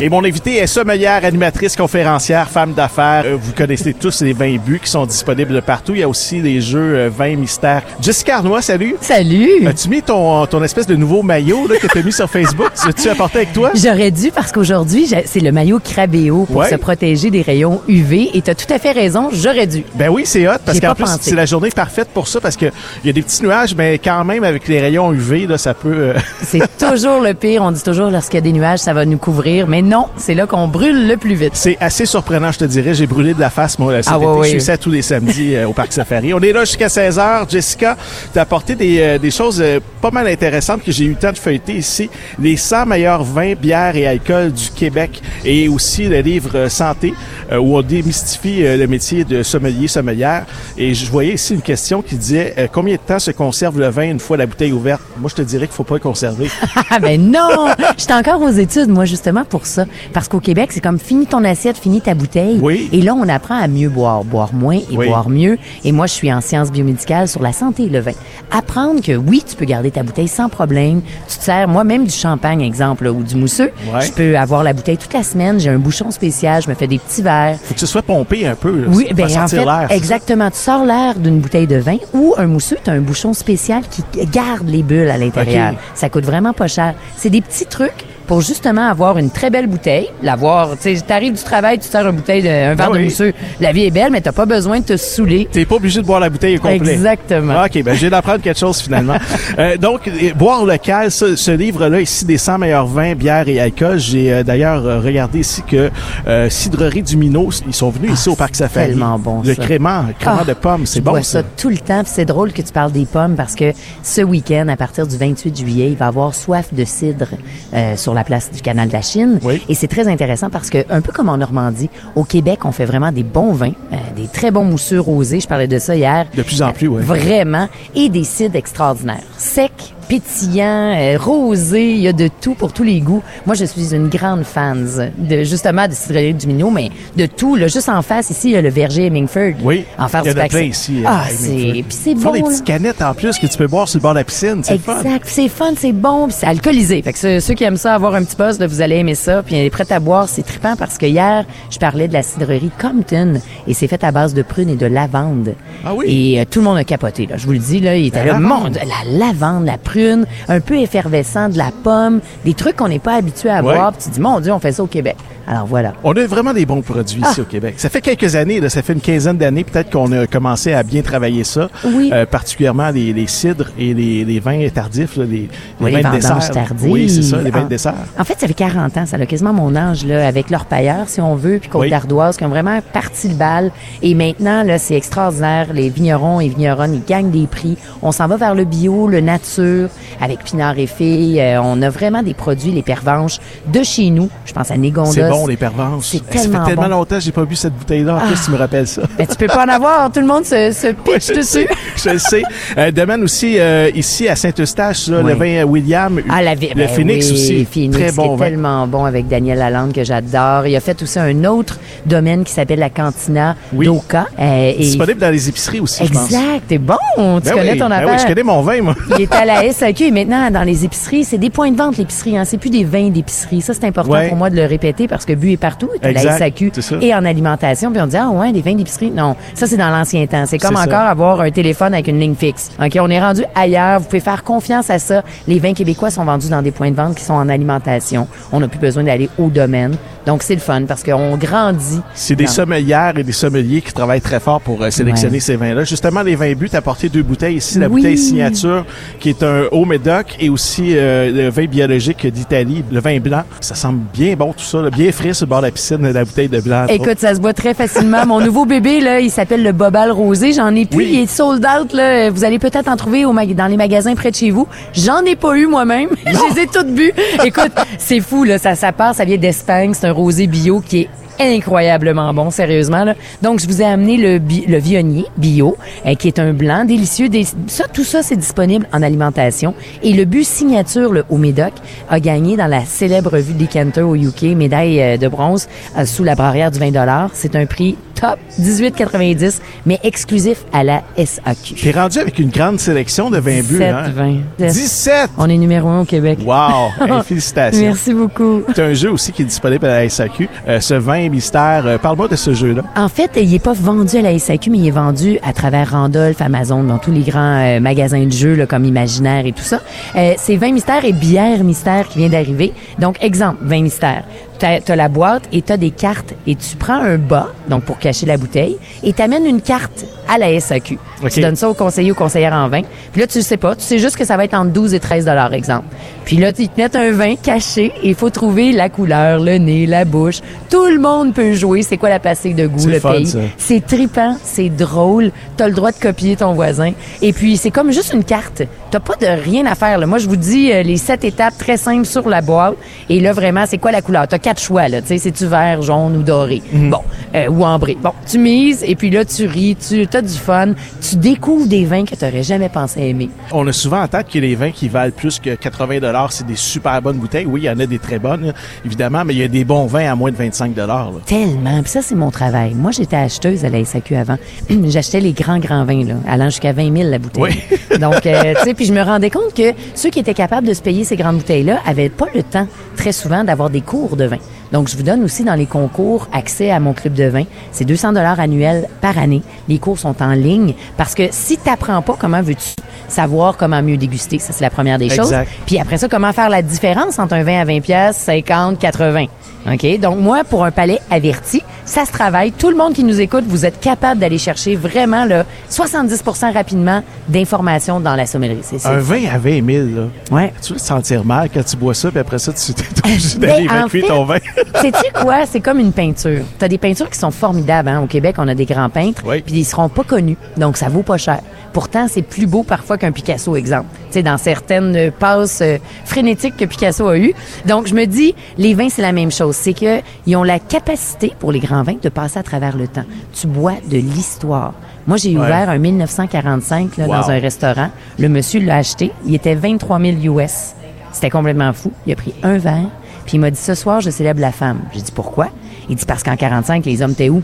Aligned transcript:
Et 0.00 0.08
mon 0.08 0.24
invité 0.24 0.56
est 0.56 0.66
sommelière, 0.66 1.24
animatrice, 1.24 1.76
conférencière, 1.76 2.48
femme 2.50 2.72
d'affaires. 2.72 3.22
Euh, 3.24 3.36
vous 3.40 3.52
connaissez 3.52 3.94
tous 3.94 4.20
les 4.22 4.32
20 4.32 4.56
buts 4.58 4.80
qui 4.82 4.90
sont 4.90 5.06
disponibles 5.06 5.62
partout. 5.62 5.92
Il 5.94 6.00
y 6.00 6.02
a 6.02 6.08
aussi 6.08 6.40
des 6.40 6.60
jeux 6.60 6.94
euh, 6.96 7.10
20 7.16 7.36
mystères. 7.36 7.82
Jessica 8.00 8.38
Arnois, 8.38 8.62
salut. 8.62 8.96
Salut! 9.00 9.64
As-tu 9.64 9.88
mis 9.88 10.02
ton, 10.02 10.44
ton 10.46 10.60
espèce 10.64 10.88
de 10.88 10.96
nouveau 10.96 11.22
maillot 11.22 11.68
là, 11.68 11.76
que 11.76 11.86
tu 11.86 11.98
as 11.98 12.02
mis 12.02 12.10
sur 12.12 12.28
Facebook? 12.28 12.70
Tu 13.00 13.08
as 13.08 13.12
apporté 13.12 13.38
avec 13.38 13.52
toi? 13.52 13.70
J'aurais 13.74 14.10
dû 14.10 14.32
parce 14.34 14.50
qu'aujourd'hui, 14.50 15.08
c'est 15.24 15.40
le 15.40 15.52
maillot 15.52 15.78
Crabéo 15.78 16.46
pour 16.46 16.56
Ouais. 16.56 16.70
se 16.70 16.74
protéger 16.76 17.30
des 17.30 17.42
rayons 17.42 17.80
UV. 17.86 18.30
Et 18.34 18.42
tu 18.42 18.50
as 18.50 18.54
tout 18.56 18.72
à 18.74 18.78
fait 18.80 18.92
raison, 18.92 19.28
j'aurais 19.32 19.66
dû. 19.68 19.84
Ben 19.94 20.08
oui, 20.08 20.22
c'est 20.26 20.48
hot 20.48 20.52
parce 20.66 20.80
qu'en 20.80 20.94
plus, 20.96 21.06
c'est 21.20 21.34
la 21.36 21.46
journée 21.46 21.70
parfaite 21.70 22.08
pour 22.12 22.26
ça 22.26 22.40
parce 22.40 22.56
que 22.56 22.66
il 23.04 23.06
y 23.06 23.10
a 23.10 23.12
des 23.12 23.22
petits 23.22 23.42
nuages, 23.44 23.74
mais 23.76 23.98
quand 23.98 24.24
même, 24.24 24.42
avec 24.42 24.66
les 24.66 24.80
rayons 24.80 25.12
UV, 25.12 25.46
là, 25.46 25.58
ça 25.58 25.74
peut... 25.74 25.92
euh, 25.94 26.14
C'est 26.42 26.60
toujours 26.78 27.20
le 27.20 27.34
pire. 27.34 27.62
On 27.62 27.70
dit 27.70 27.82
toujours 27.82 28.10
lorsqu'il 28.10 28.34
y 28.34 28.38
a 28.38 28.40
des 28.42 28.52
nuages, 28.52 28.80
ça 28.80 28.92
va 28.94 29.04
nous 29.04 29.18
couvrir. 29.18 29.68
Mais 29.68 29.80
non, 29.82 29.91
c'est 30.16 30.34
là 30.34 30.46
qu'on 30.46 30.68
brûle 30.68 31.06
le 31.08 31.16
plus 31.16 31.34
vite. 31.34 31.52
C'est 31.54 31.76
assez 31.80 32.06
surprenant, 32.06 32.52
je 32.52 32.58
te 32.58 32.64
dirais. 32.64 32.94
J'ai 32.94 33.06
brûlé 33.06 33.34
de 33.34 33.40
la 33.40 33.50
face, 33.50 33.78
moi, 33.78 34.02
cet 34.02 34.12
Ah, 34.12 34.16
été. 34.16 34.26
ouais, 34.26 34.44
Je 34.46 34.50
suis 34.52 34.60
ça 34.60 34.76
tous 34.76 34.90
les 34.90 35.02
samedis 35.02 35.54
euh, 35.54 35.66
au 35.68 35.72
Parc 35.72 35.92
Safari. 35.92 36.32
On 36.34 36.40
est 36.40 36.52
là 36.52 36.64
jusqu'à 36.64 36.86
16h. 36.88 37.50
Jessica, 37.50 37.96
tu 38.32 38.38
as 38.38 38.42
apporté 38.42 38.74
des, 38.74 39.00
euh, 39.00 39.18
des 39.18 39.30
choses 39.30 39.60
euh, 39.60 39.80
pas 40.00 40.10
mal 40.10 40.26
intéressantes 40.28 40.82
que 40.82 40.92
j'ai 40.92 41.04
eu 41.04 41.10
le 41.10 41.16
temps 41.16 41.32
de 41.32 41.38
feuilleter 41.38 41.74
ici. 41.74 42.08
Les 42.40 42.56
100 42.56 42.86
meilleurs 42.86 43.24
vins, 43.24 43.54
bières 43.54 43.96
et 43.96 44.06
alcools 44.06 44.52
du 44.52 44.70
Québec 44.70 45.22
et 45.44 45.68
aussi 45.68 46.04
le 46.04 46.20
livre 46.20 46.68
Santé 46.68 47.14
où 47.50 47.76
on 47.76 47.82
démystifie 47.82 48.62
le 48.62 48.86
métier 48.86 49.24
de 49.24 49.42
sommelier, 49.42 49.86
sommelière. 49.88 50.46
Et 50.78 50.94
je 50.94 51.10
voyais 51.10 51.34
ici 51.34 51.54
une 51.54 51.60
question 51.62 52.02
qui 52.02 52.16
disait 52.16 52.68
combien 52.72 52.94
de 52.94 53.00
temps 53.00 53.18
se 53.18 53.30
conserve 53.30 53.78
le 53.78 53.88
vin 53.88 54.04
une 54.04 54.20
fois 54.20 54.36
la 54.36 54.46
bouteille 54.46 54.72
ouverte? 54.72 55.02
Moi, 55.18 55.28
je 55.30 55.34
te 55.36 55.42
dirais 55.42 55.66
qu'il 55.66 55.74
faut 55.74 55.84
pas 55.84 55.94
le 55.94 56.00
conserver. 56.00 56.48
Ah 56.90 56.98
ben 56.98 57.20
non! 57.30 57.68
J'étais 57.96 58.12
encore 58.12 58.42
aux 58.42 58.50
études, 58.50 58.88
moi, 58.88 59.04
justement, 59.06 59.44
pour 59.44 59.64
ça. 59.66 59.71
Parce 60.12 60.28
qu'au 60.28 60.40
Québec, 60.40 60.70
c'est 60.72 60.80
comme 60.80 60.98
fini 60.98 61.26
ton 61.26 61.44
assiette, 61.44 61.76
fini 61.78 62.00
ta 62.00 62.14
bouteille. 62.14 62.58
Oui. 62.62 62.88
Et 62.92 63.00
là, 63.02 63.14
on 63.14 63.28
apprend 63.28 63.60
à 63.60 63.68
mieux 63.68 63.88
boire, 63.88 64.24
boire 64.24 64.52
moins 64.54 64.76
et 64.76 64.96
Oui. 64.96 65.06
boire 65.08 65.28
mieux. 65.28 65.58
Et 65.84 65.92
moi, 65.92 66.06
je 66.06 66.12
suis 66.12 66.32
en 66.32 66.40
sciences 66.40 66.70
biomédicales 66.70 67.28
sur 67.28 67.42
la 67.42 67.52
santé 67.52 67.84
et 67.84 67.88
le 67.88 68.00
vin. 68.00 68.12
Apprendre 68.50 69.00
que 69.00 69.12
oui, 69.16 69.42
tu 69.48 69.56
peux 69.56 69.64
garder 69.64 69.90
ta 69.90 70.02
bouteille 70.02 70.28
sans 70.28 70.48
problème. 70.48 71.00
Tu 71.28 71.38
te 71.38 71.44
sers, 71.44 71.68
moi, 71.68 71.84
même 71.84 72.04
du 72.04 72.12
champagne, 72.12 72.60
exemple, 72.62 73.04
là, 73.04 73.12
ou 73.12 73.22
du 73.22 73.36
mousseux. 73.36 73.70
Ouais. 73.92 74.02
Je 74.02 74.12
peux 74.12 74.36
avoir 74.36 74.62
la 74.62 74.72
bouteille 74.72 74.98
toute 74.98 75.12
la 75.12 75.22
semaine. 75.22 75.58
J'ai 75.60 75.70
un 75.70 75.78
bouchon 75.78 76.10
spécial. 76.10 76.62
Je 76.62 76.68
me 76.68 76.74
fais 76.74 76.86
des 76.86 76.98
petits 76.98 77.22
verres. 77.22 77.58
faut 77.62 77.74
que 77.74 77.80
ce 77.80 77.86
soit 77.86 78.02
pompé 78.02 78.46
un 78.46 78.54
peu. 78.54 78.70
là, 78.82 78.86
Oui, 78.88 79.08
ben 79.14 79.26
en 79.38 79.48
fait, 79.48 79.94
exactement. 79.94 80.50
Tu 80.50 80.56
sors 80.58 80.84
l'air 80.84 81.14
d'une 81.18 81.40
bouteille 81.40 81.66
de 81.66 81.76
vin 81.76 81.96
ou 82.12 82.34
un 82.36 82.46
mousseux, 82.46 82.76
tu 82.82 82.90
as 82.90 82.94
un 82.94 83.00
bouchon 83.00 83.32
spécial 83.32 83.82
qui 83.90 84.02
garde 84.26 84.68
les 84.68 84.82
bulles 84.82 85.10
à 85.10 85.18
l'intérieur. 85.18 85.74
Ça 85.94 86.08
coûte 86.08 86.24
vraiment 86.24 86.52
pas 86.52 86.68
cher. 86.68 86.94
C'est 87.16 87.30
des 87.30 87.40
petits 87.40 87.66
trucs 87.66 88.04
pour 88.26 88.40
justement 88.40 88.88
avoir 88.88 89.18
une 89.18 89.30
très 89.30 89.50
belle 89.50 89.66
bouteille, 89.66 90.08
l'avoir, 90.22 90.70
tu 90.80 90.96
sais, 90.96 91.00
t'arrives 91.06 91.34
du 91.34 91.42
travail, 91.42 91.78
tu 91.78 91.88
sers 91.88 92.06
une 92.08 92.16
bouteille 92.16 92.42
de, 92.42 92.48
un 92.48 92.74
verre 92.74 92.88
Ah 92.92 92.96
de 92.98 93.02
mousseux. 93.04 93.32
La 93.60 93.72
vie 93.72 93.84
est 93.86 93.90
belle, 93.90 94.10
mais 94.12 94.20
t'as 94.20 94.32
pas 94.32 94.46
besoin 94.46 94.80
de 94.80 94.84
te 94.84 94.96
saouler. 94.96 95.48
T'es 95.50 95.64
pas 95.64 95.76
obligé 95.76 96.00
de 96.00 96.06
boire 96.06 96.20
la 96.20 96.30
bouteille 96.30 96.56
au 96.56 96.60
complet. 96.60 96.92
Exactement. 96.92 97.54
Ah, 97.56 97.66
OK, 97.66 97.82
ben, 97.82 97.94
viens 97.94 98.10
d'apprendre 98.10 98.40
quelque 98.42 98.58
chose 98.58 98.80
finalement. 98.80 99.16
Euh, 99.58 99.76
donc, 99.76 100.08
boire 100.36 100.64
local, 100.64 101.10
ça, 101.10 101.36
ce 101.36 101.50
livre-là, 101.50 102.00
ici, 102.00 102.24
des 102.24 102.38
100 102.38 102.58
meilleurs 102.58 102.86
vins, 102.86 103.14
bières 103.14 103.48
et 103.48 103.60
alcools, 103.60 103.98
j'ai 103.98 104.32
euh, 104.32 104.42
d'ailleurs 104.42 104.84
euh, 104.86 104.98
regardé 105.00 105.40
ici 105.40 105.62
que 105.62 105.90
euh, 106.26 106.48
Cidrerie 106.48 107.02
du 107.02 107.16
Minot, 107.16 107.50
ils 107.66 107.74
sont 107.74 107.90
venus 107.90 108.12
ici 108.12 108.28
au 108.30 108.34
Parc 108.36 108.56
Safari. 108.56 108.88
tellement 108.90 109.18
bon, 109.18 109.42
Le 109.44 109.54
ça. 109.54 109.62
crément, 109.62 110.04
crément 110.18 110.38
Ah, 110.40 110.44
de 110.44 110.54
pommes, 110.54 110.86
c'est 110.86 111.00
bon 111.02 111.10
bois 111.12 111.22
ça. 111.22 111.40
ça 111.40 111.46
tout 111.56 111.68
le 111.68 111.76
temps. 111.78 112.02
C'est 112.06 112.24
drôle 112.24 112.52
que 112.52 112.62
tu 112.62 112.72
parles 112.72 112.92
des 112.92 113.04
pommes 113.04 113.34
parce 113.36 113.54
que 113.54 113.72
ce 114.02 114.22
week-end, 114.22 114.68
à 114.68 114.76
partir 114.76 115.06
du 115.06 115.16
28 115.18 115.54
juillet, 115.58 115.88
il 115.90 115.96
va 115.96 116.06
y 116.06 116.08
avoir 116.08 116.34
soif 116.34 116.72
de 116.72 116.84
cidre 116.84 117.26
euh, 117.74 117.96
sur 118.12 118.14
la 118.14 118.24
place 118.24 118.50
du 118.50 118.60
canal 118.60 118.88
de 118.88 118.92
la 118.92 119.00
Chine. 119.00 119.38
Oui. 119.42 119.62
Et 119.70 119.74
c'est 119.74 119.88
très 119.88 120.06
intéressant 120.06 120.50
parce 120.50 120.68
que, 120.68 120.84
un 120.90 121.00
peu 121.00 121.12
comme 121.12 121.30
en 121.30 121.38
Normandie, 121.38 121.88
au 122.14 122.24
Québec, 122.24 122.60
on 122.64 122.72
fait 122.72 122.84
vraiment 122.84 123.10
des 123.10 123.22
bons 123.22 123.52
vins, 123.52 123.72
euh, 123.92 123.96
des 124.14 124.26
très 124.26 124.50
bons 124.50 124.64
mousseux 124.64 125.00
rosés. 125.00 125.40
Je 125.40 125.48
parlais 125.48 125.66
de 125.66 125.78
ça 125.78 125.96
hier. 125.96 126.26
De 126.36 126.42
plus 126.42 126.60
en 126.60 126.72
plus, 126.72 126.88
oui. 126.88 127.02
Vraiment. 127.02 127.68
Et 127.94 128.10
des 128.10 128.24
cidres 128.24 128.56
extraordinaires. 128.56 129.22
Secs, 129.38 129.94
pétillants, 130.12 130.94
euh, 130.94 131.16
rosés, 131.18 131.92
il 131.92 132.00
y 132.00 132.08
a 132.08 132.12
de 132.12 132.28
tout 132.28 132.52
pour 132.52 132.74
tous 132.74 132.82
les 132.82 133.00
goûts. 133.00 133.22
Moi, 133.46 133.54
je 133.54 133.64
suis 133.64 133.94
une 133.94 134.08
grande 134.08 134.42
fan 134.42 134.86
de, 135.16 135.42
justement, 135.42 135.88
de 135.88 135.94
cidrerie 135.94 136.34
du 136.34 136.46
Minot, 136.46 136.68
mais 136.70 136.90
de 137.16 137.24
tout. 137.24 137.56
Là, 137.56 137.66
juste 137.68 137.88
en 137.88 138.02
face, 138.02 138.28
ici, 138.28 138.50
il 138.50 138.52
y 138.52 138.56
a 138.56 138.60
le 138.60 138.68
verger 138.68 139.06
Hemingford. 139.06 139.54
Oui, 139.62 139.86
En 139.98 140.08
faire 140.08 140.20
il 140.26 140.32
y 140.32 140.34
en 140.34 140.36
a 140.36 140.48
plein 140.48 140.64
ici. 140.64 141.02
Ah, 141.06 141.24
c'est... 141.30 141.82
Puis 141.88 141.98
c'est 141.98 142.14
bon, 142.14 142.32
des 142.32 142.42
petites 142.42 142.64
canettes 142.64 143.00
en 143.00 143.14
plus 143.14 143.38
que 143.38 143.46
tu 143.46 143.56
peux 143.56 143.68
boire 143.68 143.88
sur 143.88 144.00
le 144.00 144.02
bord 144.02 144.12
de 144.12 144.18
la 144.18 144.24
piscine, 144.24 144.62
c'est 144.62 144.76
fun. 144.76 144.98
Exact. 144.98 145.24
C'est 145.26 145.48
fun, 145.48 145.72
c'est 145.78 145.92
bon, 145.92 146.26
puis 146.26 146.36
c'est 146.38 146.46
alcoolisé. 146.46 147.00
Fait 147.00 147.14
que 147.14 147.40
ceux, 147.40 147.54
qui 147.54 147.64
aiment 147.64 147.78
ça, 147.78 147.94
avoir 147.94 148.14
un 148.14 148.22
petit 148.22 148.36
poste, 148.36 148.60
là, 148.60 148.66
vous 148.66 148.82
allez 148.82 148.96
aimer 148.96 149.14
ça. 149.14 149.42
Puis 149.42 149.54
elle 149.54 149.64
est 149.64 149.70
prête 149.70 149.92
à 149.92 149.98
boire, 149.98 150.28
c'est 150.28 150.42
trippant 150.42 150.76
parce 150.76 150.98
que 150.98 151.06
hier, 151.06 151.46
je 151.70 151.78
parlais 151.78 152.06
de 152.06 152.12
la 152.12 152.22
cidrerie 152.22 152.70
Compton 152.78 153.40
et 153.66 153.72
c'est 153.72 153.88
fait 153.88 154.04
à 154.04 154.12
base 154.12 154.34
de 154.34 154.42
prunes 154.42 154.68
et 154.68 154.76
de 154.76 154.86
lavande. 154.86 155.54
Ah 155.86 155.94
oui? 155.94 156.34
Et 156.34 156.40
euh, 156.40 156.44
tout 156.50 156.58
le 156.58 156.66
monde 156.66 156.76
a 156.76 156.84
capoté, 156.84 157.24
là. 157.24 157.38
Je 157.38 157.46
vous 157.46 157.52
le 157.52 157.58
dis, 157.58 157.80
là, 157.80 157.96
il 157.96 158.08
était 158.08 158.18
là, 158.18 158.38
lavande? 158.38 158.42
mon 158.42 158.68
Dieu, 158.68 158.82
la 158.82 159.18
lavande, 159.26 159.64
la 159.64 159.78
prune, 159.78 160.01
un 160.48 160.60
peu 160.60 160.78
effervescent, 160.78 161.48
de 161.48 161.58
la 161.58 161.70
pomme, 161.82 162.20
des 162.44 162.54
trucs 162.54 162.76
qu'on 162.76 162.88
n'est 162.88 162.98
pas 162.98 163.14
habitué 163.14 163.50
à 163.50 163.62
Ouais. 163.62 163.74
boire. 163.74 163.92
Puis 163.92 164.04
tu 164.04 164.10
dis, 164.10 164.20
mon 164.20 164.40
Dieu, 164.40 164.52
on 164.52 164.58
fait 164.58 164.72
ça 164.72 164.82
au 164.82 164.86
Québec. 164.86 165.16
Alors 165.46 165.66
voilà. 165.66 165.92
On 166.04 166.12
a 166.16 166.24
vraiment 166.26 166.54
des 166.54 166.64
bons 166.64 166.82
produits 166.82 167.20
ici 167.20 167.34
Ah. 167.38 167.40
au 167.40 167.44
Québec. 167.44 167.74
Ça 167.76 167.88
fait 167.88 168.00
quelques 168.00 168.36
années, 168.36 168.60
là, 168.60 168.68
ça 168.68 168.80
fait 168.80 168.92
une 168.92 169.00
quinzaine 169.00 169.36
d'années 169.36 169.64
peut-être 169.64 169.90
qu'on 169.90 170.10
a 170.12 170.26
commencé 170.28 170.72
à 170.72 170.82
bien 170.84 171.02
travailler 171.02 171.42
ça. 171.42 171.68
Oui. 171.84 172.10
Euh, 172.12 172.24
particulièrement 172.26 172.90
les, 172.90 173.12
les 173.12 173.26
cidres 173.26 173.66
et 173.76 173.92
les, 173.92 174.24
les 174.24 174.38
vins 174.40 174.68
tardifs, 174.72 175.16
là, 175.16 175.24
les, 175.24 175.30
les 175.30 175.48
Oui, 175.80 175.90
vins 175.92 175.98
les 175.98 176.02
de 176.04 176.08
vendanges 176.22 176.48
dessert. 176.48 176.50
tardives. 176.52 176.90
Oui, 176.90 177.10
c'est 177.10 177.22
ça, 177.22 177.38
les 177.42 177.50
vins 177.50 177.60
Ah. 177.62 177.64
de 177.64 177.68
dessert. 177.70 177.94
En 178.18 178.24
fait, 178.24 178.38
ça 178.38 178.46
fait 178.46 178.54
40 178.54 178.96
ans, 178.96 179.04
ça 179.06 179.16
a 179.16 179.26
quasiment 179.26 179.52
mon 179.52 179.74
âge, 179.74 180.06
là, 180.06 180.26
avec 180.26 180.48
leur 180.48 180.64
pailleur, 180.64 181.08
si 181.08 181.20
on 181.20 181.34
veut, 181.34 181.58
puis 181.58 181.68
Côte 181.68 181.82
Oui. 181.82 181.90
d'Ardoise, 181.90 182.36
qui 182.36 182.44
ont 182.44 182.48
vraiment 182.48 182.78
parti 182.92 183.28
le 183.28 183.34
bal. 183.34 183.72
Et 184.00 184.14
maintenant, 184.14 184.62
là, 184.62 184.78
c'est 184.78 184.94
extraordinaire. 184.94 185.68
Les 185.74 185.88
vignerons 185.88 186.40
et 186.40 186.48
vigneronnes, 186.48 186.94
ils 186.94 187.04
gagnent 187.04 187.30
des 187.30 187.46
prix. 187.48 187.76
On 188.00 188.12
s'en 188.12 188.28
va 188.28 188.36
vers 188.36 188.54
le 188.54 188.64
bio, 188.64 189.08
le 189.08 189.20
nature, 189.20 189.88
avec 190.20 190.44
Pinard 190.44 190.78
et 190.78 190.86
Filles. 190.86 191.40
Euh, 191.40 191.60
on 191.62 191.80
a 191.82 191.90
vraiment 191.90 192.22
des 192.22 192.34
produits, 192.34 192.70
les 192.72 192.82
pervenches, 192.82 193.38
de 193.72 193.82
chez 193.82 194.10
nous. 194.10 194.28
Je 194.44 194.52
pense 194.52 194.70
à 194.70 194.76
Négondos. 194.76 195.12
C'est 195.12 195.28
bon, 195.28 195.46
les 195.46 195.56
pervenches. 195.56 196.04
C'est 196.06 196.18
Eh, 196.18 196.36
Ça 196.36 196.42
tellement 196.42 196.60
fait 196.64 196.70
tellement 196.70 196.82
bon. 196.84 196.88
longtemps 196.88 197.16
que 197.16 197.22
j'ai 197.22 197.32
pas 197.32 197.44
bu 197.44 197.56
cette 197.56 197.74
bouteille-là. 197.74 198.16
En 198.16 198.26
plus, 198.26 198.44
tu 198.44 198.50
me 198.50 198.56
rappelles 198.56 198.86
ça. 198.86 199.02
Ben, 199.18 199.26
tu 199.26 199.36
peux 199.36 199.46
pas 199.46 199.64
en 199.64 199.68
avoir. 199.68 200.10
Tout 200.12 200.20
le 200.20 200.26
monde 200.26 200.44
se, 200.44 200.72
se 200.72 200.88
pitch 201.04 201.26
je 201.28 201.32
le 201.32 201.36
dessus. 201.38 201.44
sais, 201.46 201.68
je 201.96 202.10
le 202.10 202.18
sais. 202.18 202.42
Euh, 202.78 202.90
aussi, 203.22 203.58
euh, 203.58 203.90
ici 203.94 204.28
à 204.28 204.36
Saint-Eustache, 204.36 205.08
Oui. 205.08 205.22
le 205.24 205.34
vin 205.34 205.64
William, 205.64 206.20
Ah, 206.30 206.42
la 206.42 206.54
vie- 206.54 206.68
le 206.70 206.74
ben 206.74 206.88
Phoenix 206.88 207.26
oui, 207.28 207.32
aussi. 207.34 207.64
Phoenix, 207.64 207.98
Très 207.98 208.12
bon 208.12 208.34
est 208.34 208.38
vin. 208.38 208.44
tellement 208.46 208.86
bon 208.86 209.04
avec 209.04 209.28
Daniel 209.28 209.58
Lalande 209.58 209.92
que 209.92 210.02
j'adore. 210.04 210.66
Il 210.66 210.74
a 210.76 210.80
fait 210.80 211.00
aussi 211.02 211.18
un 211.18 211.44
autre 211.44 211.78
domaine 212.06 212.44
qui 212.44 212.52
s'appelle 212.52 212.78
la 212.78 212.90
Cantina 212.90 213.54
Oui. 213.72 213.86
d'Oka. 213.86 214.26
Euh, 214.38 214.70
et- 214.76 214.78
Disponible 214.78 215.20
dans 215.20 215.30
les 215.30 215.48
épiceries 215.48 215.80
aussi. 215.80 216.02
Exact, 216.02 216.62
t'es 216.68 216.78
bon, 216.78 216.96
tu 217.16 217.22
Ben 217.48 217.54
connais 217.54 217.76
ton 217.76 217.88
ben 217.88 217.92
affaire. 217.92 218.08
oui, 218.10 218.16
je 218.20 218.26
connais 218.26 218.42
mon 218.42 218.62
vin, 218.62 218.80
moi. 218.82 218.94
Il 219.16 219.22
est 219.22 219.32
à 219.34 219.44
la 219.44 219.64
SAQ 219.72 220.10
maintenant 220.12 220.50
dans 220.50 220.62
les 220.62 220.84
épiceries, 220.84 221.24
c'est 221.24 221.38
des 221.38 221.50
points 221.50 221.70
de 221.70 221.76
vente 221.76 221.96
l'épicerie, 221.96 222.36
hein. 222.36 222.44
c'est 222.44 222.58
plus 222.58 222.70
des 222.70 222.84
vins 222.84 223.08
d'épicerie. 223.08 223.60
Ça 223.60 223.74
c'est 223.74 223.84
important 223.86 224.12
Ouais. 224.12 224.28
pour 224.28 224.36
moi 224.36 224.50
de 224.50 224.56
le 224.56 224.64
répéter 224.66 225.08
parce 225.08 225.24
que 225.24 225.32
bu 225.32 225.52
est 225.52 225.56
partout, 225.56 225.88
t'as 226.00 226.12
la 226.12 226.36
SAQ 226.38 226.72
et 227.00 227.14
en 227.14 227.24
alimentation, 227.24 227.90
puis 227.92 228.00
on 228.00 228.06
dit 228.06 228.16
ah 228.16 228.28
ouais, 228.30 228.52
des 228.52 228.60
vins 228.62 228.74
d'épicerie. 228.74 229.10
Non, 229.10 229.36
ça 229.54 229.66
c'est 229.66 229.76
dans 229.76 229.90
l'ancien 229.90 230.26
temps. 230.26 230.44
C'est 230.46 230.58
comme 230.58 230.76
encore 230.76 230.86
ça. 230.90 231.08
avoir 231.10 231.40
un 231.40 231.50
téléphone 231.50 231.94
avec 231.94 232.08
une 232.08 232.18
ligne 232.20 232.34
fixe. 232.34 232.70
OK, 232.80 232.96
on 233.00 233.08
est 233.10 233.20
rendu 233.20 233.44
ailleurs, 233.54 234.00
vous 234.00 234.06
pouvez 234.06 234.20
faire 234.20 234.44
confiance 234.44 234.90
à 234.90 234.98
ça. 234.98 235.22
Les 235.48 235.58
vins 235.58 235.74
québécois 235.74 236.10
sont 236.10 236.24
vendus 236.24 236.48
dans 236.48 236.62
des 236.62 236.70
points 236.70 236.90
de 236.90 236.96
vente 236.96 237.14
qui 237.16 237.24
sont 237.24 237.34
en 237.34 237.48
alimentation. 237.48 238.26
On 238.52 238.60
n'a 238.60 238.68
plus 238.68 238.78
besoin 238.80 239.04
d'aller 239.04 239.28
au 239.38 239.48
domaine. 239.48 239.96
Donc 240.26 240.44
c'est 240.44 240.54
le 240.54 240.60
fun 240.60 240.82
parce 240.86 241.02
qu'on 241.02 241.36
grandit. 241.36 242.00
C'est 242.14 242.36
des 242.36 242.46
sommelières 242.46 243.14
et 243.18 243.24
des 243.24 243.32
sommeliers 243.32 243.80
qui 243.80 243.92
travaillent 243.92 244.20
très 244.20 244.38
fort 244.38 244.60
pour 244.60 244.80
euh, 244.82 244.90
sélectionner 244.90 245.34
Ouais. 245.34 245.40
ces 245.40 245.56
vins-là. 245.56 245.82
Justement, 245.84 246.22
les 246.22 246.36
vins 246.36 246.52
buts, 246.52 246.68
t'as 246.70 246.78
apporté 246.78 247.08
deux 247.08 247.22
bouteilles 247.24 247.56
ici. 247.56 247.78
La 247.80 247.88
Oui. 247.88 248.00
bouteille 248.02 248.18
signature, 248.18 248.84
qui 249.18 249.30
est 249.30 249.42
un 249.42 249.61
haut 249.70 249.84
médoc, 249.84 250.36
et 250.40 250.48
aussi 250.48 250.96
euh, 250.96 251.30
le 251.30 251.50
vin 251.50 251.66
biologique 251.66 252.26
d'Italie, 252.26 252.84
le 252.90 253.00
vin 253.00 253.20
blanc. 253.20 253.42
Ça 253.60 253.74
semble 253.74 254.00
bien 254.12 254.34
bon 254.34 254.52
tout 254.52 254.64
ça, 254.64 254.80
là, 254.82 254.90
bien 254.90 255.12
frais 255.12 255.32
sur 255.32 255.46
le 255.46 255.50
bord 255.50 255.60
de 255.60 255.66
la 255.66 255.72
piscine, 255.72 256.10
la 256.10 256.24
bouteille 256.24 256.48
de 256.48 256.60
blanc. 256.60 256.86
Écoute, 256.88 257.18
ça 257.18 257.34
se 257.34 257.40
boit 257.40 257.52
très 257.52 257.74
facilement. 257.74 258.26
Mon 258.26 258.40
nouveau 258.40 258.64
bébé, 258.64 259.00
là, 259.00 259.20
il 259.20 259.30
s'appelle 259.30 259.62
le 259.62 259.72
Bobal 259.72 260.10
Rosé. 260.10 260.52
J'en 260.52 260.74
ai 260.74 260.86
plus. 260.86 260.96
Oui. 260.96 261.10
Il 261.12 261.20
est 261.20 261.26
sold 261.26 261.64
out, 261.64 261.92
là. 261.92 262.30
Vous 262.30 262.44
allez 262.44 262.58
peut-être 262.58 262.88
en 262.88 262.96
trouver 262.96 263.24
au 263.24 263.32
dans 263.32 263.66
les 263.66 263.76
magasins 263.76 264.14
près 264.14 264.30
de 264.30 264.36
chez 264.36 264.50
vous. 264.50 264.68
J'en 264.94 265.24
ai 265.24 265.36
pas 265.36 265.56
eu 265.56 265.66
moi-même. 265.66 266.10
Je 266.26 266.54
les 266.54 266.62
ai 266.62 266.66
toutes 266.66 266.94
bu. 266.94 267.12
Écoute, 267.44 267.72
c'est 267.98 268.20
fou, 268.20 268.44
là. 268.44 268.58
Ça, 268.58 268.74
ça 268.74 268.92
part, 268.92 269.14
ça 269.14 269.24
vient 269.24 269.38
d'Espagne. 269.38 269.92
C'est 269.94 270.06
un 270.06 270.12
rosé 270.12 270.46
bio 270.46 270.80
qui 270.80 271.02
est 271.02 271.08
incroyablement 271.40 272.32
bon, 272.34 272.50
sérieusement. 272.50 273.04
Donc, 273.42 273.60
je 273.60 273.66
vous 273.66 273.82
ai 273.82 273.84
amené 273.84 274.16
le, 274.16 274.40
le 274.68 274.78
Vionnier 274.78 275.24
bio, 275.36 275.76
euh, 276.06 276.14
qui 276.14 276.28
est 276.28 276.38
un 276.38 276.52
blanc 276.52 276.84
délicieux. 276.84 277.28
Ça, 277.66 277.84
tout 277.92 278.04
ça, 278.04 278.22
c'est 278.22 278.36
disponible 278.36 278.86
en 278.92 279.02
alimentation. 279.02 279.74
Et 280.02 280.12
le 280.12 280.24
but 280.24 280.44
signature, 280.44 281.12
le 281.12 281.24
au 281.30 281.38
Médoc, 281.38 281.72
a 282.08 282.20
gagné 282.20 282.56
dans 282.56 282.66
la 282.66 282.84
célèbre 282.84 283.32
revue 283.32 283.54
Decanter 283.54 284.02
au 284.02 284.14
UK, 284.14 284.42
médaille 284.56 285.00
euh, 285.00 285.16
de 285.16 285.28
bronze 285.28 285.68
euh, 285.96 286.04
sous 286.04 286.24
la 286.24 286.34
barrière 286.34 286.70
du 286.70 286.78
20 286.78 287.30
C'est 287.32 287.56
un 287.56 287.66
prix 287.66 287.96
top, 288.22 288.38
18,90, 288.60 289.60
mais 289.84 289.98
exclusif 290.04 290.64
à 290.72 290.84
la 290.84 291.02
SAQ. 291.16 291.74
T'es 291.74 291.90
rendu 291.90 292.20
avec 292.20 292.38
une 292.38 292.50
grande 292.50 292.78
sélection 292.78 293.30
de 293.30 293.38
vins 293.38 293.62
bleus, 293.62 293.78
17, 293.80 293.92
hein? 293.92 294.12
20. 294.58 294.66
17! 294.68 295.30
On 295.38 295.48
est 295.48 295.58
numéro 295.58 295.88
un 295.88 296.02
au 296.02 296.04
Québec. 296.04 296.38
Wow! 296.44 296.90
Hey, 297.00 297.22
félicitations. 297.24 297.82
Merci 297.82 298.14
beaucoup. 298.14 298.62
C'est 298.74 298.82
un 298.82 298.94
jeu 298.94 299.10
aussi 299.10 299.32
qui 299.32 299.42
est 299.42 299.46
disponible 299.46 299.86
à 299.86 300.02
la 300.02 300.08
SAQ. 300.08 300.48
Euh, 300.68 300.78
ce 300.80 300.94
vin 300.94 301.28
mystère, 301.28 301.82
euh, 301.84 301.98
parle-moi 301.98 302.28
de 302.28 302.36
ce 302.36 302.54
jeu-là. 302.54 302.82
En 302.94 303.08
fait, 303.08 303.32
il 303.36 303.52
est 303.52 303.62
pas 303.62 303.72
vendu 303.72 304.16
à 304.16 304.22
la 304.22 304.38
SAQ, 304.38 304.70
mais 304.70 304.78
il 304.78 304.86
est 304.86 304.92
vendu 304.92 305.38
à 305.42 305.52
travers 305.52 305.90
Randolph, 305.90 306.40
Amazon, 306.40 306.84
dans 306.84 306.98
tous 306.98 307.10
les 307.10 307.22
grands 307.22 307.58
euh, 307.58 307.80
magasins 307.80 308.24
de 308.24 308.32
jeux 308.32 308.54
là, 308.54 308.66
comme 308.66 308.84
Imaginaire 308.84 309.46
et 309.46 309.52
tout 309.52 309.64
ça. 309.64 309.80
Euh, 310.14 310.34
c'est 310.36 310.56
vin 310.56 310.70
mystère 310.70 311.04
et 311.04 311.12
bière 311.12 311.64
mystère 311.64 312.08
qui 312.08 312.18
vient 312.20 312.28
d'arriver. 312.28 312.72
Donc, 313.00 313.16
exemple, 313.20 313.58
vin 313.62 313.82
mystère. 313.82 314.22
T'as 314.62 314.78
as 314.86 314.94
la 314.94 315.08
boîte 315.08 315.42
et 315.52 315.60
t'as 315.60 315.76
des 315.76 315.90
cartes 315.90 316.34
et 316.46 316.54
tu 316.54 316.76
prends 316.76 317.00
un 317.00 317.18
bas, 317.18 317.48
donc 317.68 317.82
pour 317.82 317.98
cacher 317.98 318.26
la 318.26 318.36
bouteille, 318.36 318.76
et 319.02 319.12
t'amènes 319.12 319.44
une 319.44 319.60
carte 319.60 320.04
à 320.28 320.38
la 320.38 320.60
SAQ. 320.60 321.00
OK. 321.20 321.30
Tu 321.30 321.40
donnes 321.40 321.56
ça 321.56 321.68
au 321.68 321.74
conseiller 321.74 322.12
ou 322.12 322.14
conseillère 322.14 322.52
en 322.52 322.68
vin. 322.68 322.82
Puis 323.12 323.20
là, 323.20 323.26
tu 323.26 323.38
le 323.38 323.44
sais 323.44 323.56
pas. 323.56 323.74
Tu 323.74 323.82
sais 323.82 323.98
juste 323.98 324.16
que 324.16 324.24
ça 324.24 324.36
va 324.36 324.44
être 324.44 324.54
entre 324.54 324.70
12 324.70 324.94
et 324.94 325.00
13 325.00 325.24
dollars, 325.24 325.52
exemple. 325.52 325.86
Puis 326.24 326.36
là, 326.36 326.52
ils 326.56 326.68
te 326.68 326.80
mettent 326.80 326.96
un 326.96 327.10
vin 327.10 327.34
caché 327.34 327.92
et 328.02 328.10
il 328.10 328.14
faut 328.14 328.30
trouver 328.30 328.72
la 328.72 328.88
couleur, 328.88 329.40
le 329.40 329.58
nez, 329.58 329.86
la 329.86 330.04
bouche. 330.04 330.40
Tout 330.70 330.86
le 330.86 330.98
monde 330.98 331.34
peut 331.34 331.54
jouer. 331.54 331.82
C'est 331.82 331.96
quoi 331.96 332.08
la 332.08 332.20
passée 332.20 332.54
de 332.54 332.66
goût, 332.66 332.86
le 332.86 333.00
fun, 333.00 333.12
pays? 333.12 333.34
C'est 333.58 333.84
tripant, 333.84 334.36
c'est 334.42 334.68
drôle. 334.68 335.32
T'as 335.56 335.68
le 335.68 335.74
droit 335.74 335.90
de 335.90 335.98
copier 335.98 336.36
ton 336.36 336.52
voisin. 336.54 336.92
Et 337.20 337.32
puis, 337.32 337.56
c'est 337.56 337.70
comme 337.70 337.92
juste 337.92 338.12
une 338.12 338.24
carte. 338.24 338.62
T'as 338.90 339.00
pas 339.00 339.16
de 339.16 339.26
rien 339.26 339.66
à 339.66 339.74
faire. 339.74 339.98
Là. 339.98 340.06
Moi, 340.06 340.18
je 340.18 340.28
vous 340.28 340.36
dis 340.36 340.72
euh, 340.72 340.82
les 340.82 340.96
sept 340.96 341.24
étapes 341.24 341.58
très 341.58 341.76
simples 341.76 342.06
sur 342.06 342.28
la 342.28 342.40
boîte. 342.40 342.74
Et 343.08 343.20
là, 343.20 343.32
vraiment, 343.32 343.64
c'est 343.66 343.78
quoi 343.78 343.90
la 343.90 344.02
couleur? 344.02 344.28
T'as 344.28 344.38
quatre 344.52 344.62
choix. 344.62 344.88
Là. 344.88 345.00
Tu 345.00 345.08
sais, 345.08 345.18
c'est-tu 345.18 345.46
vert, 345.46 345.80
jaune 345.82 346.16
ou 346.16 346.22
doré? 346.22 346.62
Mhm. 346.72 346.90
Bon, 346.90 347.00
euh, 347.34 347.48
ou 347.48 347.64
ambré. 347.64 347.96
Bon, 348.00 348.12
tu 348.26 348.38
mises 348.38 348.84
et 348.86 348.94
puis 348.94 349.10
là, 349.10 349.24
tu 349.24 349.46
ris, 349.46 349.76
tu 349.76 350.06
as 350.12 350.22
du 350.22 350.34
fun. 350.34 350.74
Tu 351.00 351.16
découvres 351.16 351.66
des 351.66 351.84
vins 351.84 352.04
que 352.04 352.14
t'aurais 352.14 352.42
jamais 352.42 352.68
pensé 352.68 353.00
aimer. 353.00 353.30
On 353.52 353.66
a 353.66 353.72
souvent 353.72 354.02
en 354.02 354.08
tête 354.08 354.28
que 354.28 354.38
les 354.38 354.54
vins 354.54 354.70
qui 354.70 354.88
valent 354.88 355.12
plus 355.16 355.38
que 355.38 355.54
80 355.54 356.00
dollars, 356.00 356.32
c'est 356.32 356.46
des 356.46 356.56
super 356.56 357.00
bonnes 357.00 357.16
bouteilles. 357.16 357.46
Oui, 357.46 357.62
il 357.62 357.64
y 357.64 357.70
en 357.70 357.78
a 357.78 357.86
des 357.86 357.98
très 357.98 358.18
bonnes, 358.18 358.46
là, 358.46 358.52
évidemment, 358.84 359.24
mais 359.24 359.34
il 359.34 359.40
y 359.40 359.42
a 359.42 359.48
des 359.48 359.64
bons 359.64 359.86
vins 359.86 360.10
à 360.10 360.14
moins 360.14 360.30
de 360.30 360.36
25 360.36 360.74
dollars. 360.74 361.12
Tellement. 361.26 361.80
Puis 361.82 361.90
ça, 361.90 362.02
c'est 362.02 362.14
mon 362.14 362.30
travail. 362.30 362.74
Moi, 362.74 362.90
j'étais 362.90 363.16
acheteuse 363.16 363.64
à 363.64 363.70
la 363.70 363.84
SAQ 363.84 364.16
avant. 364.16 364.36
J'achetais 364.88 365.20
les 365.20 365.32
grands, 365.32 365.58
grands 365.58 365.84
vins, 365.84 366.04
là, 366.04 366.14
allant 366.28 366.46
jusqu'à 366.46 366.72
20 366.72 366.94
000 366.94 367.08
la 367.08 367.18
bouteille. 367.18 367.42
Oui. 367.42 367.98
Donc, 367.98 368.26
euh, 368.26 368.54
tu 368.58 368.64
sais, 368.64 368.74
puis 368.74 368.84
je 368.84 368.92
me 368.92 369.02
rendais 369.02 369.30
compte 369.30 369.54
que 369.54 369.72
ceux 369.94 370.10
qui 370.10 370.18
étaient 370.18 370.34
capables 370.34 370.66
de 370.66 370.74
se 370.74 370.82
payer 370.82 371.04
ces 371.04 371.16
grandes 371.16 371.36
bouteilles-là 371.38 371.80
avaient 371.86 372.10
pas 372.10 372.26
le 372.34 372.42
temps, 372.42 372.66
très 372.96 373.12
souvent, 373.12 373.44
d'avoir 373.44 373.70
des 373.70 373.80
cours 373.80 374.16
de 374.16 374.24
vin. 374.24 374.38
Donc, 374.72 374.88
je 374.88 374.96
vous 374.96 375.02
donne 375.02 375.22
aussi 375.22 375.44
dans 375.44 375.54
les 375.54 375.66
concours 375.66 376.28
accès 376.32 376.70
à 376.70 376.80
mon 376.80 376.92
club 376.92 377.14
de 377.14 377.24
vin. 377.24 377.44
C'est 377.72 377.84
200 377.84 378.12
dollars 378.12 378.40
annuels 378.40 378.88
par 379.00 379.18
année. 379.18 379.42
Les 379.68 379.78
cours 379.78 379.98
sont 379.98 380.22
en 380.22 380.32
ligne 380.32 380.74
parce 380.96 381.14
que 381.14 381.24
si 381.30 381.58
tu 381.58 381.68
n'apprends 381.68 382.00
pas 382.02 382.16
comment 382.18 382.42
veux-tu 382.42 382.74
savoir 383.08 383.56
comment 383.56 383.82
mieux 383.82 383.96
déguster, 383.96 384.38
ça 384.38 384.52
c'est 384.52 384.64
la 384.64 384.70
première 384.70 384.98
des 384.98 385.10
choses. 385.10 385.34
Puis 385.66 385.78
après 385.78 385.98
ça, 385.98 386.08
comment 386.08 386.32
faire 386.32 386.48
la 386.48 386.62
différence 386.62 387.18
entre 387.18 387.34
un 387.34 387.42
vin 387.42 387.60
à 387.60 387.64
20 387.64 387.80
pièces, 387.80 388.16
50, 388.16 388.78
80. 388.78 389.26
OK? 389.70 390.00
Donc 390.00 390.18
moi, 390.18 390.44
pour 390.44 390.64
un 390.64 390.70
palais 390.70 390.98
averti, 391.10 391.62
ça 391.92 392.06
se 392.06 392.10
travaille. 392.12 392.52
Tout 392.52 392.70
le 392.70 392.76
monde 392.76 392.94
qui 392.94 393.04
nous 393.04 393.20
écoute, 393.20 393.44
vous 393.46 393.66
êtes 393.66 393.78
capable 393.78 394.18
d'aller 394.18 394.38
chercher 394.38 394.76
vraiment 394.76 395.26
là, 395.26 395.44
70% 395.70 396.52
rapidement 396.54 397.02
d'informations 397.28 398.00
dans 398.00 398.14
la 398.16 398.24
sommellerie. 398.24 398.60
C'est 398.62 398.84
Un 398.86 398.96
vin 398.96 399.26
à 399.30 399.36
20 399.36 399.64
000, 399.66 399.86
là. 399.94 400.02
Ouais. 400.30 400.52
Tu 400.62 400.72
vas 400.72 400.78
te 400.78 400.84
sentir 400.84 401.22
mal 401.24 401.50
quand 401.52 401.62
tu 401.62 401.76
bois 401.76 401.92
ça, 401.92 402.10
puis 402.10 402.18
après 402.18 402.38
ça, 402.38 402.50
tu 402.54 402.72
t'es 402.72 402.82
obligé 403.04 403.38
Ben, 403.38 403.46
d'aller 403.48 403.68
en 403.68 403.74
évacuer 403.80 404.00
fait, 404.00 404.06
ton 404.08 404.24
vin. 404.24 404.38
Sais-tu 404.80 405.12
quoi? 405.22 405.44
C'est 405.44 405.60
comme 405.60 405.78
une 405.80 405.92
peinture. 405.92 406.44
T'as 406.58 406.68
des 406.68 406.78
peintures 406.78 407.10
qui 407.10 407.18
sont 407.18 407.30
formidables. 407.30 407.88
Hein? 407.90 408.00
Au 408.00 408.06
Québec, 408.06 408.36
on 408.38 408.48
a 408.48 408.54
des 408.54 408.64
grands 408.64 408.88
peintres, 408.88 409.22
Oui. 409.26 409.42
puis 409.42 409.56
ils 409.56 409.64
seront 409.64 409.90
pas 409.90 410.02
connus. 410.04 410.38
Donc, 410.56 410.78
ça 410.78 410.88
vaut 410.88 411.02
pas 411.02 411.18
cher. 411.18 411.40
Pourtant, 411.72 412.06
c'est 412.08 412.22
plus 412.22 412.46
beau 412.46 412.62
parfois 412.62 412.98
qu'un 412.98 413.12
Picasso, 413.12 413.56
exemple. 413.56 413.86
Tu 414.08 414.14
sais, 414.14 414.22
dans 414.22 414.36
certaines 414.36 415.10
passes 415.10 415.60
euh, 415.62 415.78
frénétiques 416.04 416.56
que 416.56 416.64
Picasso 416.66 417.08
a 417.08 417.16
eues. 417.16 417.32
Donc, 417.66 417.86
je 417.86 417.94
me 417.94 418.04
dis, 418.04 418.34
les 418.58 418.74
vins, 418.74 418.88
c'est 418.90 419.00
la 419.02 419.12
même 419.12 419.30
chose. 419.32 419.56
C'est 419.56 419.72
que 419.72 420.00
ils 420.26 420.36
ont 420.36 420.42
la 420.44 420.58
capacité, 420.58 421.32
pour 421.38 421.50
les 421.50 421.60
grands 421.60 421.82
vins, 421.82 421.96
de 422.02 422.08
passer 422.10 422.38
à 422.38 422.42
travers 422.42 422.76
le 422.76 422.88
temps. 422.88 423.04
Tu 423.32 423.46
bois 423.46 423.74
de 423.90 423.96
l'histoire. 423.96 424.74
Moi, 425.06 425.16
j'ai 425.16 425.30
Ouais. 425.30 425.38
ouvert 425.44 425.70
un 425.70 425.78
1945 425.78 426.96
là, 426.98 427.06
Wow. 427.06 427.12
dans 427.14 427.30
un 427.30 427.38
restaurant. 427.38 427.88
Le 428.18 428.28
monsieur 428.28 428.60
l'a 428.60 428.76
acheté. 428.76 429.10
Il 429.26 429.34
était 429.34 429.54
23 429.54 429.98
000 429.98 430.36
US. 430.38 430.74
C'était 431.12 431.30
complètement 431.30 431.72
fou. 431.72 431.90
Il 432.06 432.12
a 432.12 432.16
pris 432.16 432.34
un 432.42 432.58
verre, 432.58 432.88
puis 433.24 433.34
il 433.36 433.40
m'a 433.40 433.50
dit 433.50 433.58
ce 433.60 433.74
soir, 433.74 434.00
je 434.00 434.10
célèbre 434.10 434.40
la 434.40 434.52
femme. 434.52 434.80
J'ai 434.94 435.00
dit 435.00 435.12
pourquoi? 435.12 435.48
Il 435.88 435.96
dit 435.96 436.04
parce 436.06 436.22
qu'en 436.22 436.36
45, 436.36 436.84
les 436.86 437.02
hommes 437.02 437.10
étaient 437.12 437.28
où? 437.30 437.42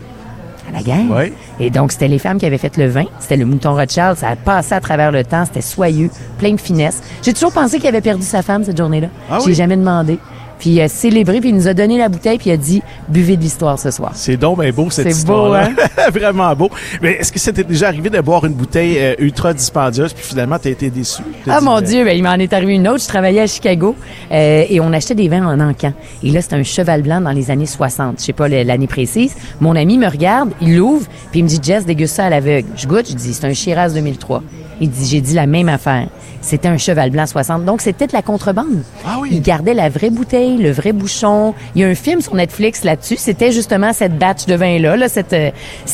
À 0.69 0.71
la 0.77 0.81
guerre. 0.83 1.09
Ouais. 1.09 1.33
Et 1.59 1.69
donc, 1.69 1.91
c'était 1.91 2.07
les 2.07 2.19
femmes 2.19 2.37
qui 2.37 2.45
avaient 2.45 2.57
fait 2.59 2.77
le 2.77 2.87
vin. 2.87 3.05
C'était 3.19 3.37
le 3.37 3.45
mouton 3.45 3.73
Rothschild. 3.73 4.15
Ça 4.17 4.29
a 4.29 4.35
passé 4.35 4.73
à 4.75 4.79
travers 4.81 5.11
le 5.11 5.23
temps. 5.23 5.43
C'était 5.45 5.61
soyeux, 5.61 6.09
plein 6.37 6.51
de 6.53 6.59
finesse. 6.59 7.01
J'ai 7.23 7.33
toujours 7.33 7.51
pensé 7.51 7.77
qu'il 7.79 7.87
avait 7.87 8.01
perdu 8.01 8.23
sa 8.23 8.41
femme 8.41 8.63
cette 8.63 8.77
journée-là. 8.77 9.07
Ah 9.31 9.39
J'ai 9.41 9.47
oui? 9.47 9.53
jamais 9.55 9.77
demandé. 9.77 10.19
Puis 10.59 10.71
il 10.71 10.81
a 10.81 10.87
célébré, 10.87 11.39
puis 11.39 11.49
il 11.49 11.55
nous 11.55 11.67
a 11.67 11.73
donné 11.73 11.97
la 11.97 12.09
bouteille, 12.09 12.37
puis 12.37 12.49
il 12.49 12.53
a 12.53 12.57
dit 12.57 12.81
buvez 13.07 13.37
de 13.37 13.41
l'histoire 13.41 13.79
ce 13.79 13.91
soir. 13.91 14.11
C'est 14.13 14.37
donc 14.37 14.61
bien 14.61 14.71
beau, 14.71 14.89
cette 14.89 15.11
C'est 15.11 15.25
beau, 15.25 15.53
histoire 15.53 15.69
Vraiment 16.13 16.53
beau. 16.55 16.69
Mais 17.01 17.13
est-ce 17.13 17.31
que 17.31 17.39
c'était 17.39 17.63
déjà 17.63 17.87
arrivé 17.87 18.09
de 18.09 18.19
boire 18.19 18.45
une 18.45 18.53
bouteille 18.53 18.97
euh, 18.99 19.15
ultra 19.19 19.53
dispendieuse, 19.53 20.13
puis 20.13 20.23
finalement, 20.23 20.57
t'as 20.59 20.69
été 20.69 20.89
déçu? 20.89 21.21
Ah 21.47 21.59
dit, 21.59 21.65
mon 21.65 21.77
euh, 21.77 21.81
Dieu, 21.81 22.03
ben, 22.03 22.15
il 22.15 22.23
m'en 22.23 22.33
est 22.33 22.53
arrivé 22.53 22.73
une 22.73 22.87
autre. 22.87 23.01
Je 23.01 23.07
travaillais 23.07 23.41
à 23.41 23.47
Chicago 23.47 23.95
euh, 24.31 24.65
et 24.69 24.79
on 24.79 24.91
achetait 24.93 25.15
des 25.15 25.29
vins 25.29 25.45
en 25.45 25.59
encan. 25.59 25.93
Et 26.23 26.31
là, 26.31 26.41
c'était 26.41 26.55
un 26.55 26.63
cheval 26.63 27.01
blanc 27.01 27.21
dans 27.21 27.31
les 27.31 27.51
années 27.51 27.65
60. 27.65 28.19
Je 28.19 28.25
sais 28.25 28.33
pas 28.33 28.47
l'année 28.47 28.87
précise. 28.87 29.35
Mon 29.59 29.75
ami 29.75 29.97
me 29.97 30.07
regarde, 30.07 30.51
il 30.61 30.77
l'ouvre, 30.77 31.07
puis 31.31 31.39
il 31.39 31.43
me 31.43 31.49
dit 31.49 31.59
Jess, 31.61 31.85
déguste 31.85 32.15
ça 32.15 32.25
à 32.25 32.29
l'aveugle. 32.29 32.67
Je 32.75 32.87
goûte, 32.87 33.09
je 33.09 33.15
dis 33.15 33.33
c'est 33.33 33.47
un 33.47 33.53
Shiraz 33.53 33.93
2003. 33.93 34.43
Il 34.81 34.89
dit 34.89 35.05
j'ai 35.07 35.21
dit 35.21 35.33
la 35.33 35.45
même 35.47 35.69
affaire. 35.69 36.07
C'était 36.41 36.69
un 36.69 36.77
cheval 36.77 37.09
blanc 37.09 37.25
60. 37.25 37.65
Donc 37.65 37.81
c'était 37.81 38.07
de 38.07 38.13
la 38.13 38.21
contrebande. 38.21 38.83
Ah 39.05 39.17
oui. 39.21 39.29
Il 39.31 39.41
gardait 39.41 39.73
la 39.73 39.89
vraie 39.89 40.09
bouteille, 40.09 40.57
le 40.57 40.71
vrai 40.71 40.93
bouchon. 40.93 41.53
Il 41.75 41.81
y 41.81 41.83
a 41.83 41.87
un 41.87 41.95
film 41.95 42.21
sur 42.21 42.33
Netflix 42.35 42.83
là-dessus. 42.83 43.17
C'était 43.17 43.51
justement 43.51 43.91
cette 43.93 44.17
batch 44.17 44.45
de 44.45 44.55
vin 44.55 44.79
là, 44.79 45.09
cette 45.09 45.33
euh, 45.33 45.49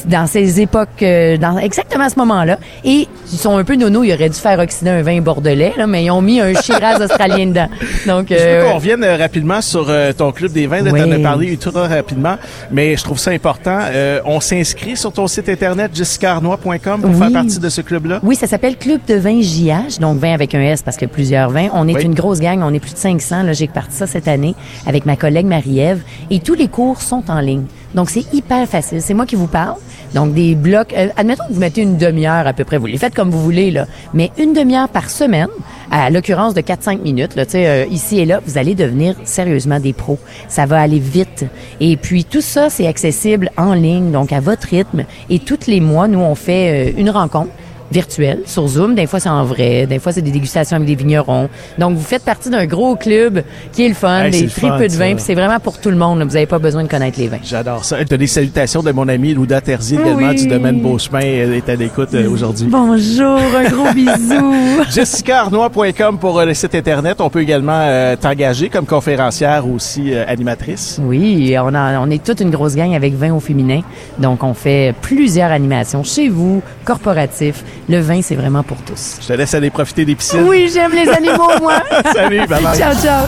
dans 0.06 0.28
ces 0.28 0.62
époques, 0.62 1.02
euh, 1.02 1.38
dans 1.38 1.58
exactement 1.58 2.04
à 2.06 2.10
ce 2.10 2.20
moment-là. 2.20 2.60
Et 2.84 3.08
ils 3.32 3.38
sont 3.40 3.58
un 3.58 3.64
peu 3.64 3.76
nono. 3.76 4.04
Ils 4.04 4.14
auraient 4.14 4.30
dû 4.30 4.40
faire 4.40 4.60
oxyder 4.60 4.92
un 4.92 5.02
vin 5.02 5.20
bordelais 5.22 5.74
là, 5.78 5.88
mais 5.88 6.04
ils 6.06 6.12
ont 6.12 6.22
mis 6.22 6.40
un 6.40 6.54
Shiraz 6.54 7.00
australien 7.04 7.48
dedans. 7.48 7.68
Donc 8.06 8.28
Je 8.30 8.36
veux 8.36 8.40
euh, 8.40 8.70
qu'on 8.70 8.76
revienne 8.76 9.04
rapidement 9.04 9.62
sur 9.62 9.92
ton 10.18 10.32
club 10.32 10.52
des 10.52 10.68
vins. 10.68 10.82
Là, 10.82 10.92
Oui. 10.92 11.02
T'en 11.02 11.12
as 11.12 11.20
parlé 11.20 11.48
ultra 11.48 11.88
rapidement, 11.88 12.36
mais 12.72 12.96
je 12.96 13.04
trouve 13.04 13.18
ça 13.20 13.32
important. 13.32 13.80
Euh, 13.84 14.20
on 14.26 14.40
s'inscrit 14.40 14.96
sur 14.96 15.12
ton 15.12 15.28
site 15.28 15.50
internet 15.50 15.92
jessicarnois.com 15.94 17.02
pour 17.02 17.10
Oui. 17.12 17.18
faire 17.18 17.32
partie 17.32 17.60
de 17.60 17.70
ce 17.70 17.82
club-là. 17.82 18.20
Oui, 18.24 18.36
ça 18.36 18.48
s'appelle 18.48 18.75
Club 18.80 19.02
de 19.08 19.16
vin 19.16 19.42
JH, 19.42 20.00
donc 20.00 20.20
vin 20.20 20.34
avec 20.34 20.54
un 20.56 20.62
S 20.62 20.82
parce 20.84 20.98
que 20.98 21.06
plusieurs 21.06 21.50
vins. 21.50 21.70
On 21.74 21.88
est 21.88 21.96
Oui. 21.96 22.04
une 22.04 22.14
grosse 22.14 22.40
gang, 22.40 22.62
on 22.64 22.74
est 22.74 22.80
plus 22.80 22.94
de 22.94 22.98
500. 23.00 23.44
Là, 23.44 23.54
j'ai 23.54 23.68
parti 23.68 23.96
ça 23.96 24.08
cette 24.08 24.28
année 24.28 24.54
avec 24.86 25.06
ma 25.06 25.16
collègue 25.16 25.46
Marie-Ève 25.46 26.02
et 26.30 26.40
tous 26.40 26.54
les 26.56 26.68
cours 26.68 27.02
sont 27.02 27.24
en 27.30 27.40
ligne. 27.40 27.64
Donc 27.96 28.10
c'est 28.10 28.32
hyper 28.34 28.68
facile. 28.68 29.02
C'est 29.02 29.14
moi 29.14 29.26
qui 29.26 29.36
vous 29.36 29.48
parle. 29.48 29.76
Donc 30.14 30.34
des 30.34 30.56
blocs. 30.56 30.94
euh, 30.98 31.08
admettons 31.18 31.44
que 31.48 31.54
vous 31.54 31.60
mettez 31.60 31.82
une 31.82 31.98
demi-heure 31.98 32.46
à 32.48 32.54
peu 32.54 32.64
près. 32.64 32.78
Vous 32.78 32.86
les 32.86 32.98
faites 32.98 33.16
comme 33.16 33.30
vous 33.32 33.42
voulez 33.42 33.72
là, 33.72 33.86
mais 34.14 34.32
une 34.38 34.54
demi-heure 34.54 34.90
par 34.90 35.10
semaine, 35.10 35.48
à 35.92 36.10
l'occurrence 36.10 36.54
de 36.54 36.62
4-5 36.62 37.02
minutes. 37.02 37.36
Là, 37.36 37.44
euh, 37.56 37.86
ici 37.90 38.20
et 38.20 38.26
là, 38.26 38.42
vous 38.46 38.58
allez 38.58 38.76
devenir 38.76 39.16
sérieusement 39.24 39.80
des 39.80 39.94
pros. 39.94 40.20
Ça 40.50 40.66
va 40.66 40.82
aller 40.82 41.00
vite. 41.00 41.46
Et 41.80 41.96
puis 41.98 42.26
tout 42.26 42.42
ça, 42.42 42.70
c'est 42.70 42.88
accessible 42.88 43.50
en 43.58 43.74
ligne, 43.74 44.12
donc 44.12 44.32
à 44.34 44.40
votre 44.42 44.68
rythme. 44.68 45.04
Et 45.30 45.40
tous 45.40 45.68
les 45.68 45.80
mois, 45.80 46.08
nous 46.08 46.20
on 46.20 46.36
fait 46.36 46.90
euh, 46.90 47.00
une 47.00 47.10
rencontre 47.10 47.52
virtuelle 47.92 48.40
sur 48.46 48.68
Zoom. 48.68 48.96
Des 48.96 49.08
fois, 49.08 49.20
c'est 49.20 49.30
en 49.30 49.44
vrai. 49.44 49.86
Des 49.88 50.00
fois, 50.00 50.12
c'est 50.12 50.22
des 50.22 50.32
dégustations 50.32 50.76
avec 50.78 50.88
des 50.88 50.96
vignerons. 50.96 51.50
Donc, 51.78 51.96
vous 51.96 52.04
faites 52.04 52.24
partie 52.24 52.50
d'un 52.50 52.66
gros 52.66 52.96
club 52.96 53.44
qui 53.72 53.86
est 53.86 53.90
le 53.90 53.94
fun, 53.94 54.24
Hey, 54.26 54.32
des 54.32 54.48
tripes 54.48 54.72
de 54.80 54.88
vin. 54.98 55.14
puis 55.16 55.24
c'est 55.26 55.36
vraiment 55.36 55.60
pour 55.60 55.80
tout 55.80 55.90
le 55.92 55.96
monde. 55.98 56.20
là. 56.20 56.26
Vous 56.26 56.34
n'avez 56.34 56.46
pas 56.48 56.60
besoin 56.60 56.84
de 56.84 56.88
connaître 56.90 57.20
les 57.20 57.28
vins. 57.28 57.38
J'adore 57.44 57.84
ça. 57.86 58.04
Tu 58.04 58.14
as 58.14 58.18
des 58.18 58.28
salutations 58.28 58.82
de 58.84 58.92
mon 58.92 59.08
ami 59.08 59.34
Louda 59.34 59.62
Terzier 59.62 60.00
également 60.00 60.30
Oui. 60.30 60.36
du 60.36 60.48
domaine 60.48 60.82
Beauchemin. 60.82 61.20
Elle 61.20 61.54
est 61.54 61.70
à 61.70 61.76
l'écoute 61.76 62.14
euh, 62.14 62.30
aujourd'hui. 62.30 62.68
Bonjour, 62.70 63.40
un 63.56 63.70
gros 63.70 63.92
bisou. 63.96 64.82
JessicaArnois.com 64.92 66.18
pour 66.20 66.40
euh, 66.40 66.46
le 66.46 66.54
site 66.54 66.76
Internet. 66.76 67.22
On 67.22 67.30
peut 67.30 67.42
également 67.42 67.80
euh, 67.82 68.16
t'engager 68.16 68.70
comme 68.70 68.86
conférencière 68.86 69.68
ou 69.68 69.76
aussi 69.76 70.14
animatrice. 70.16 71.00
Oui, 71.02 71.56
on, 71.60 71.74
a, 71.74 72.00
on 72.00 72.10
est 72.10 72.24
toute 72.24 72.40
une 72.40 72.52
grosse 72.52 72.76
gang 72.76 72.94
avec 72.96 73.14
vin 73.14 73.34
au 73.34 73.40
féminin. 73.40 73.82
Donc, 74.20 74.44
on 74.44 74.54
fait 74.54 74.94
plusieurs 75.02 75.52
animations 75.52 76.04
chez 76.04 76.30
vous, 76.30 76.62
corporatifs. 76.84 77.64
Le 77.88 78.00
vin, 78.00 78.22
c'est 78.22 78.36
vraiment 78.36 78.64
pour 78.64 78.78
tous. 78.78 79.18
Je 79.22 79.28
te 79.28 79.34
laisse 79.34 79.54
aller 79.54 79.70
profiter 79.70 80.06
des 80.06 80.16
piscines. 80.16 80.42
Oui, 80.48 80.70
j'aime 80.74 80.92
les 80.94 81.08
animaux, 81.10 81.52
moi. 81.62 81.82
Salut, 82.14 82.46
bye 82.48 82.64
bye. 82.64 82.78
ciao, 82.78 82.94
ciao. 82.96 83.26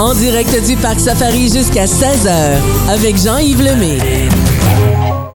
En 0.00 0.12
direct 0.14 0.66
du 0.66 0.76
Parc 0.76 1.00
Safari 1.00 1.48
jusqu'à 1.52 1.84
16h 1.86 2.58
avec 2.90 3.16
Jean-Yves 3.16 3.62
Lemay. 3.62 3.98